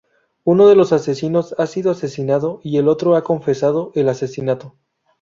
[0.43, 4.75] Uno de los asesinos ha sido asesinado, y el otro ha confesado el asesinato.